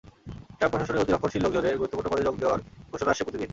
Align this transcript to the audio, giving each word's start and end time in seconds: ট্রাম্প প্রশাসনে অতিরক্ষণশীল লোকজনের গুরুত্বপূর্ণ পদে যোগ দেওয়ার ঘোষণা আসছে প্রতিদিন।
ট্রাম্প 0.57 0.73
প্রশাসনে 0.73 1.01
অতিরক্ষণশীল 1.01 1.41
লোকজনের 1.45 1.77
গুরুত্বপূর্ণ 1.79 2.07
পদে 2.11 2.25
যোগ 2.27 2.35
দেওয়ার 2.39 2.59
ঘোষণা 2.91 3.11
আসছে 3.11 3.23
প্রতিদিন। 3.25 3.49